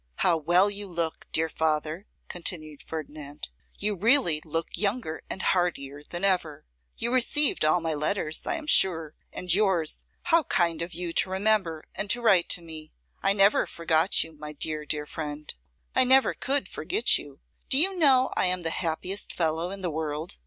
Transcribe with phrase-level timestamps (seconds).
[0.15, 6.23] 'How well you look, dear father!' continued Ferdinand; 'you really look younger and heartier than
[6.25, 6.65] ever.
[6.97, 11.29] You received all my letters, I am sure; and yours, how kind of you to
[11.29, 12.93] remember and to write to me!
[13.21, 15.53] I never forgot you, my dear, dear friend.
[15.95, 17.39] I never could forget you.
[17.69, 20.37] Do you know I am the happiest fellow in the world?